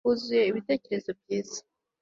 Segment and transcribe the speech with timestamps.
[0.07, 1.59] Huzuye ibitekerezo byiza